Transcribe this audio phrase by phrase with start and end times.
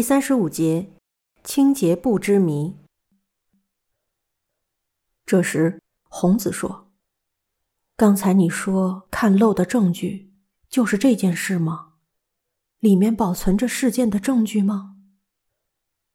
[0.00, 0.94] 第三十五节，
[1.44, 2.74] 清洁布之谜。
[5.26, 6.90] 这时，红子说
[7.98, 10.32] ：“刚才你说看漏的证据，
[10.70, 11.96] 就是这件事吗？
[12.78, 14.96] 里面保存着事件的证据吗？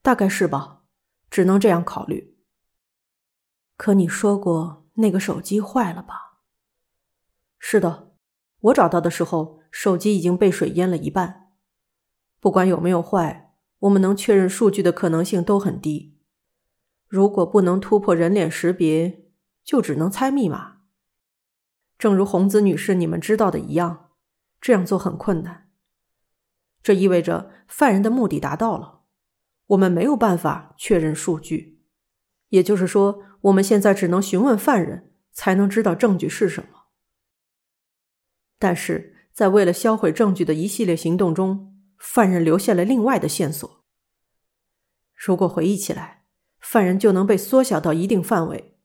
[0.00, 0.84] 大概是吧，
[1.28, 2.38] 只能这样考虑。
[3.76, 6.38] 可你说过那个手机坏了吧？
[7.58, 8.12] 是的，
[8.60, 11.50] 我找到的时候，手机已经被水淹了一半。
[12.38, 13.40] 不管有没有坏。”
[13.82, 16.18] 我们能确认数据的可能性都很低。
[17.08, 19.26] 如果不能突破人脸识别，
[19.64, 20.82] 就只能猜密码。
[21.98, 24.10] 正如红子女士你们知道的一样，
[24.60, 25.70] 这样做很困难。
[26.82, 29.02] 这意味着犯人的目的达到了，
[29.66, 31.82] 我们没有办法确认数据。
[32.48, 36.84] 也就是说，我们现在只能询问犯人，才能知道证据是什么。
[38.58, 43.81] 但是在为了销毁证据的一系列行动中，犯人留下了另外的线索。
[45.24, 46.24] 如果回忆起来，
[46.58, 48.76] 犯人就能被缩小到一定范围。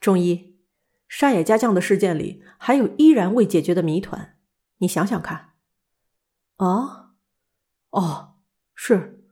[0.00, 0.58] 中医，
[1.06, 4.38] 沙野家将的事件里还有依然未解决的谜团，
[4.78, 5.52] 你想想看。
[6.56, 7.16] 啊，
[7.90, 8.38] 哦，
[8.74, 9.22] 是。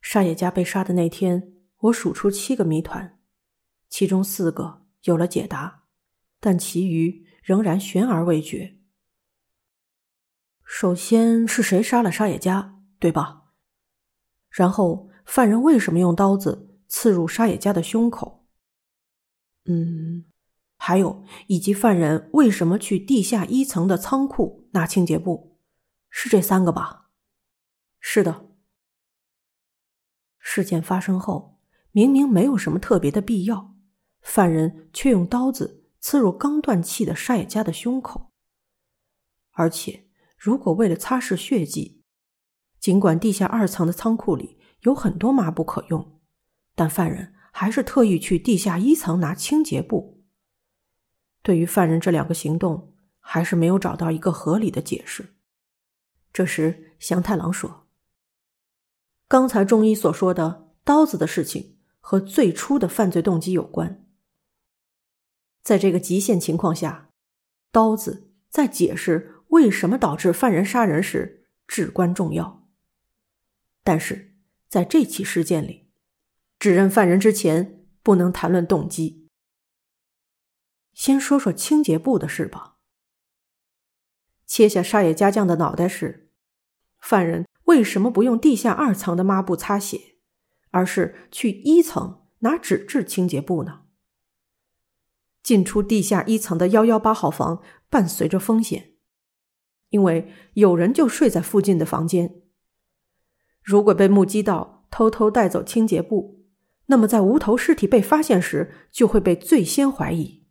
[0.00, 3.20] 沙野家被杀的那天，我数出七个谜团，
[3.90, 5.84] 其中四个有了解答，
[6.40, 8.78] 但其余仍然悬而未决。
[10.64, 13.43] 首先是谁杀了沙野家，对吧？
[14.54, 18.46] 然后犯人为什么用刀子刺入沙野家的胸口？
[19.64, 20.26] 嗯，
[20.76, 25.58] 还有以及犯人为什么去地下一层的仓库拿清洁布？
[26.08, 27.10] 是这三个吧？
[27.98, 28.46] 是的。
[30.38, 31.58] 事件发生后，
[31.90, 33.74] 明明没有什么特别的必要，
[34.20, 38.30] 犯人却用刀子刺入刚断气的沙野家的胸口，
[39.50, 40.02] 而且。
[40.36, 42.03] 如果为了擦拭血迹，
[42.84, 46.20] 尽管地下二层的仓库里有很多抹布可用，
[46.74, 50.22] 但犯人还是特意去地下一层拿清洁布。
[51.42, 55.34] 对于犯人这两个行动，还是没有找到一个合理的解释。
[56.30, 57.86] 这时，祥太郎说
[59.28, 64.04] ：“刚才中医所说的刀子的事情和最初的犯罪动机有关。
[65.62, 67.08] 在这个极限情况下，
[67.72, 72.63] 刀子在解释。”为什么导致犯人杀人时至关重要？
[73.84, 74.34] 但是
[74.68, 75.90] 在这起事件里，
[76.58, 79.28] 指认犯人之前不能谈论动机。
[80.94, 82.78] 先说说清洁布的事吧。
[84.46, 86.30] 切下沙野家将的脑袋时，
[86.98, 90.16] 犯人为什么不用地下二层的抹布擦血，
[90.70, 93.82] 而是去一层拿纸质清洁布呢？
[95.42, 98.94] 进出地下一层的幺幺八号房伴随着风险。
[99.90, 102.43] 因为有人就睡在附近的房间。
[103.64, 106.44] 如果被目击到偷偷带走清洁布，
[106.86, 110.46] 那么在无头尸体被发现时就会被最先怀疑。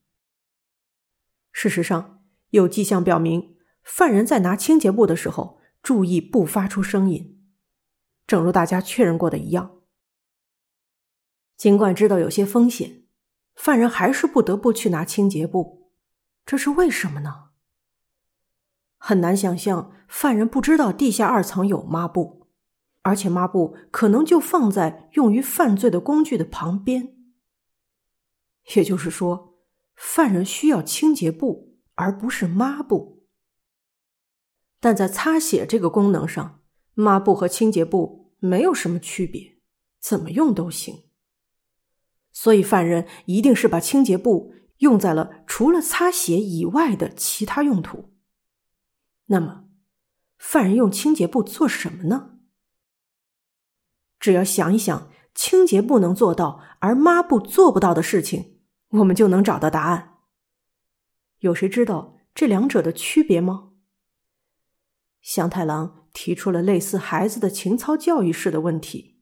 [1.51, 7.39] 事实上，有迹象表明，犯人在拿清洁布的时候注意不发出声音，
[8.25, 9.81] 正如大家确认过的一样。
[11.55, 13.03] 尽管知道有些风险，
[13.55, 15.91] 犯人还是不得不去拿清洁布，
[16.43, 17.51] 这是为什么呢？
[18.97, 22.42] 很难想象犯人不知道地下二层有抹布，
[23.03, 27.15] 而且抹布可能就放在用于犯罪的工具的旁边。
[28.75, 29.59] 也就是说，
[29.95, 33.27] 犯人需要清洁布而不是抹布。
[34.79, 36.61] 但在擦血这个功能上，
[36.93, 39.59] 抹布和清洁布没有什么区别，
[39.99, 41.03] 怎么用都行。
[42.31, 48.13] 所以犯人一定是把清洁布用在了除了擦血以外的其他用途。
[49.27, 49.65] 那么，
[50.37, 52.32] 犯人用清洁布做什么呢？
[54.23, 58.61] 只要想一想清洁布能做到而抹布做不到的事情，
[58.91, 60.19] 我们就能找到答案。
[61.39, 63.73] 有谁知道这两者的区别吗？
[65.21, 69.19] 祥太郎提出了类似孩子的情操教育式的问题，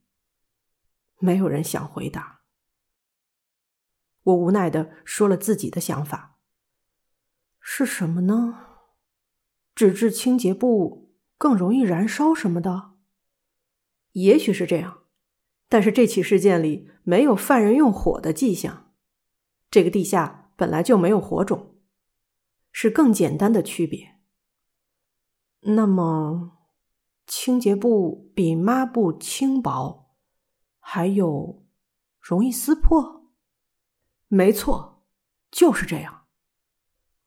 [1.18, 2.42] 没有人想回答。
[4.22, 6.38] 我无奈的说了自己的想法，
[7.60, 8.68] 是什么呢？
[9.74, 12.91] 纸质清洁布更容易燃烧什么的，
[14.14, 15.04] 也许是这样，
[15.70, 18.94] 但是这起事件里没有犯人用火的迹象，
[19.70, 21.76] 这个地下本来就没有火种，
[22.72, 24.20] 是更简单的区别。
[25.62, 26.58] 那么，
[27.28, 30.16] 清洁布比抹布轻薄，
[30.80, 31.66] 还有
[32.20, 33.32] 容易撕破。
[34.28, 35.06] 没错，
[35.52, 36.26] 就是这样。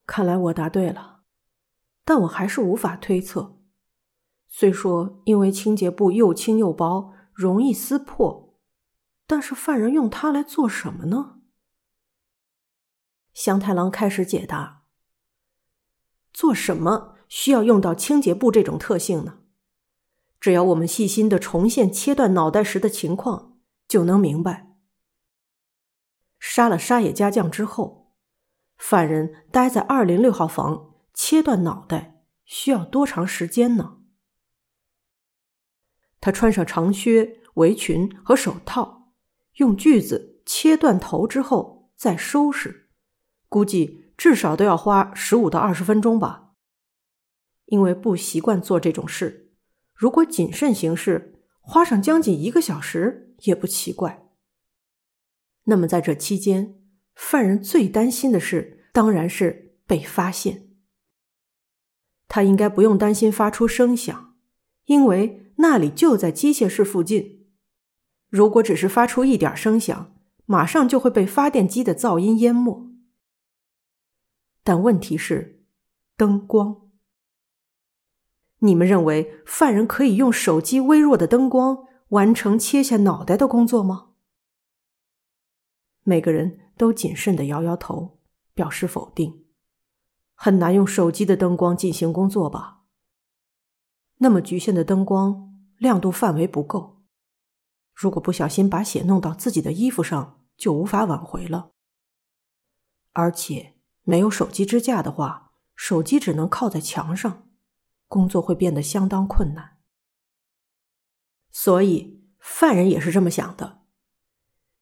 [0.06, 1.12] 看来我答对了。
[2.06, 3.53] 但我还是无法推测，
[4.48, 8.56] 虽说因为清洁布又轻又薄，容易撕破，
[9.26, 11.40] 但是犯人用它来做什么呢？
[13.32, 14.84] 香太郎开始解答：
[16.32, 19.40] 做什么需要用到清洁布这种特性呢？
[20.40, 23.58] 只要我们细心的重现切断脑袋时的情况，
[23.88, 24.76] 就能明白。
[26.38, 28.12] 杀了沙野家将之后，
[28.76, 34.03] 犯人待在二零六号房切断脑袋需要多长时间呢？
[36.24, 39.12] 他穿上长靴、围裙和手套，
[39.56, 42.88] 用锯子切断头之后再收拾，
[43.50, 46.52] 估计至少都要花十五到二十分钟吧。
[47.66, 49.52] 因为不习惯做这种事。
[49.92, 54.26] 如果谨慎行事，花上将近一个小时也不奇怪。
[55.64, 56.80] 那么在这期间，
[57.14, 60.70] 犯人最担心的事当然是被发现。
[62.28, 64.34] 他应该不用担心发出声响，
[64.86, 67.46] 因为那里就在机械室附近。
[68.28, 70.14] 如果只是发出一点声响，
[70.46, 72.90] 马上就会被发电机的噪音淹没。
[74.62, 75.64] 但问题是，
[76.16, 76.88] 灯光。
[78.58, 84.12] 你们认为犯人可以用手机微弱的灯光完成切下脑袋的工作吗？
[86.02, 88.18] 每个人都谨慎的摇摇头，
[88.54, 89.44] 表示否定。
[90.34, 92.83] 很难用手机的灯光进行工作吧？
[94.18, 97.02] 那么局限的灯光亮度范围不够，
[97.92, 101.72] 如果不小心把血弄到自己的衣服上，就无法挽回了。
[103.12, 107.42] 而且没有手机支架的话，手机只能靠在墙上。
[108.06, 109.78] 工作会变得相当困难，
[111.50, 113.82] 所以犯人也是这么想的。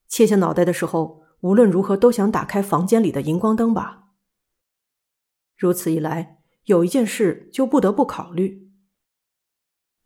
[0.07, 4.09] 切下脑袋的时候，无论如何都想打开房间里的荧光灯吧。
[5.55, 8.62] 如此一来，有一件事就不得不考虑：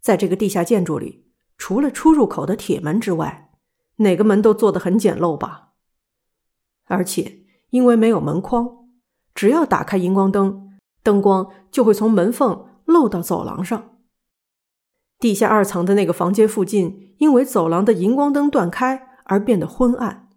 [0.07, 1.25] 在这个地下建筑里，
[1.57, 3.51] 除了出入口的铁门之外，
[3.97, 5.73] 哪个门都做得很简陋吧？
[6.85, 8.87] 而且因为没有门框，
[9.35, 10.69] 只要打开荧光灯，
[11.03, 12.65] 灯光就会从门缝。
[12.85, 13.97] 漏到走廊上，
[15.19, 20.29] 地下二层的那个房间附近，因为走廊的荧光灯断开而变得昏暗，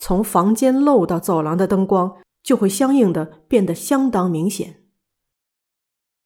[0.00, 4.81] 从房间漏到走廊的灯光就会相应的变得相当明显。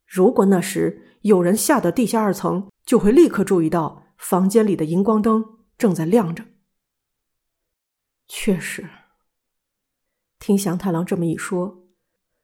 [0.06, 6.44] 如果那时有人下到地下二层，就会立刻注意到房间里的荧光灯正在亮着。
[8.28, 8.88] 确实，
[10.38, 11.84] 听祥太郎这么一说。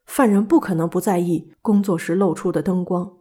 [0.05, 3.19] 犯人不可能不在意工作时露出的灯光，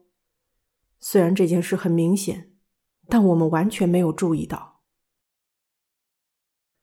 [1.00, 2.52] 虽然这件事很明显，
[3.08, 4.82] 但我们完全没有注意到。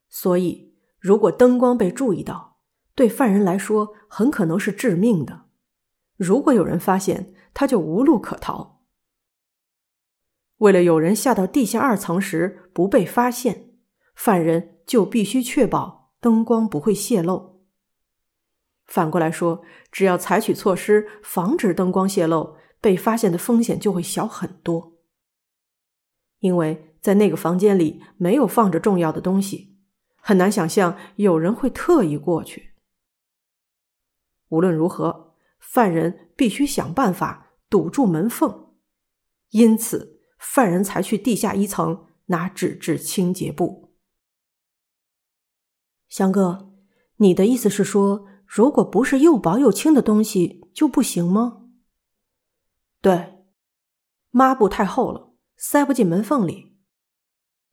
[0.08, 2.60] 所以，如果灯光被注意到，
[2.94, 5.46] 对犯人来说很可能是致命的。
[6.16, 8.84] 如果有人发现，他就无路可逃。
[10.58, 13.70] 为了有人下到地下二层时不被发现，
[14.14, 17.64] 犯人就必须确保灯光不会泄露。
[18.86, 19.60] 反过来说，
[19.90, 24.92] 只要采取措施防止灯光泄漏，被发现的风险就会小很多。
[26.38, 29.76] 因为在那个房间里没有放着重要的东西，
[30.20, 32.74] 很难想象有人会特意过去。
[34.50, 38.74] 无论如何，犯人必须想办法堵住门缝，
[39.50, 43.94] 因此犯人才去地下一层拿纸质清洁布。
[46.08, 46.72] 翔哥，
[47.16, 48.26] 你的意思是说？
[48.46, 51.68] 如果不是又薄又轻的东西就不行吗？
[53.02, 53.44] 对，
[54.30, 56.78] 抹布太厚了，塞不进门缝里。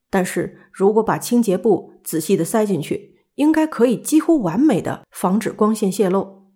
[0.09, 6.51] 但是如果把清洁布仔细的塞进去，应该可以几乎完美的防止光线泄漏。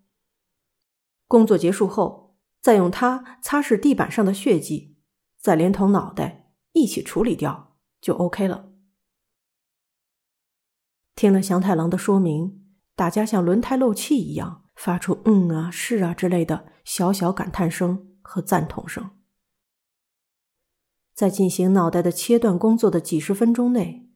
[1.25, 2.28] 工作结束后，
[2.61, 4.97] 再用它擦拭地板上的血迹，
[5.37, 8.71] 再连同脑袋一起处理掉，就 OK 了。
[11.15, 12.57] 听了祥太郎的说明。
[12.95, 19.11] 大家像轮胎漏气一样发出“嗯啊，是啊”之类的小小感叹声和赞同声。
[21.13, 24.09] 在进行脑袋的切断工作的几十分钟内，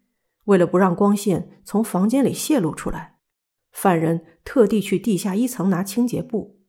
[0.43, 3.19] 为了不让光线从房间里泄露出来，
[3.71, 6.59] 犯人特地去地下一层拿清洁布。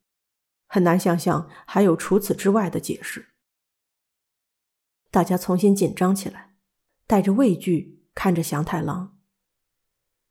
[0.75, 3.29] 很难想象还有除此之外的解释。
[5.13, 6.57] 大家重新紧张起来，
[7.07, 9.17] 带着畏惧看着祥太郎。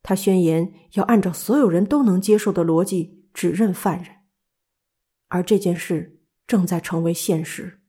[0.02, 4.16] 他宣言要按照所有人都能接受的逻辑指认犯人，
[5.28, 7.80] 而这件事正在成为现实。